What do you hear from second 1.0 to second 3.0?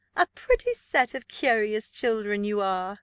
of curious children you are!"